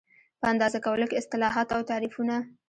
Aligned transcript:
په 0.39 0.45
اندازه 0.53 0.77
کولو 0.85 1.05
کې 1.09 1.19
اصطلاحات 1.21 1.67
او 1.75 1.81
تعریفونه 1.91 2.35